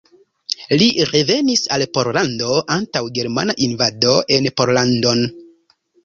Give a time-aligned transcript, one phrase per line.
[0.81, 5.21] Li revenis al Pollando antaŭ germana invado en Pollandon.